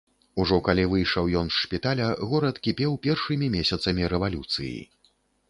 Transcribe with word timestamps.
Ужо 0.43 0.55
калі 0.67 0.85
выйшаў 0.93 1.29
ён 1.41 1.51
з 1.55 1.61
шпіталя, 1.65 2.07
горад 2.31 2.55
кіпеў 2.69 2.97
першымі 3.05 3.53
месяцамі 3.59 4.11
рэвалюцыі. 4.17 4.75